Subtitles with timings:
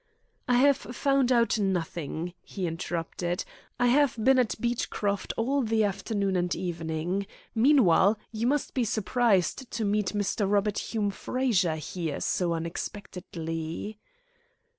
[0.47, 3.45] "I have found out nothing," he interrupted.
[3.79, 7.27] "I have been at Beechcroft all the afternoon and evening.
[7.53, 10.49] Meanwhile, you must be surprised to meet Mr.
[10.51, 13.99] Robert Hume Frazer here so unexpectedly."